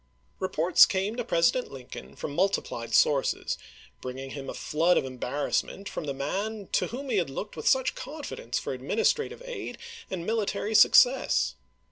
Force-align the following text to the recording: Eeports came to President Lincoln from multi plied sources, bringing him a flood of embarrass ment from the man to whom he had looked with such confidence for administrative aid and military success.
Eeports 0.41 0.87
came 0.89 1.15
to 1.15 1.23
President 1.23 1.71
Lincoln 1.71 2.15
from 2.15 2.33
multi 2.33 2.59
plied 2.59 2.91
sources, 2.95 3.55
bringing 4.01 4.31
him 4.31 4.49
a 4.49 4.53
flood 4.55 4.97
of 4.97 5.05
embarrass 5.05 5.61
ment 5.61 5.87
from 5.87 6.05
the 6.05 6.13
man 6.15 6.65
to 6.71 6.87
whom 6.87 7.11
he 7.11 7.17
had 7.17 7.29
looked 7.29 7.55
with 7.55 7.67
such 7.67 7.93
confidence 7.93 8.57
for 8.57 8.73
administrative 8.73 9.43
aid 9.45 9.77
and 10.09 10.25
military 10.25 10.73
success. 10.73 11.53